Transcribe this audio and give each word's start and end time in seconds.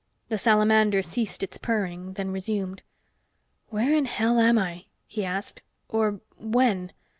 The 0.29 0.39
salamander 0.39 1.03
ceased 1.03 1.43
its 1.43 1.59
purring, 1.59 2.13
then 2.13 2.31
resumed. 2.31 2.81
"Where 3.67 3.93
in 3.93 4.05
hell 4.05 4.39
am 4.39 4.57
I?" 4.57 4.85
he 5.05 5.23
asked. 5.23 5.61
"Or 5.89 6.21
when?" 6.39 6.91